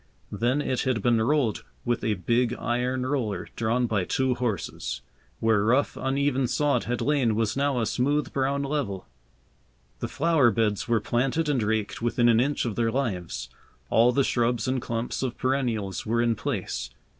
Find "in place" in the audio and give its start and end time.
16.23-16.89